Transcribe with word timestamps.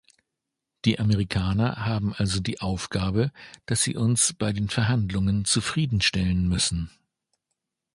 Die 0.83 0.97
Amerikaner 0.97 1.85
haben 1.85 2.15
also 2.15 2.39
die 2.39 2.59
Aufgabe, 2.59 3.31
dass 3.67 3.83
sie 3.83 3.95
uns 3.97 4.33
bei 4.33 4.51
den 4.51 4.67
Verhandlungen 4.67 5.45
zufriedenstellen 5.45 6.47
müssen. 6.47 6.89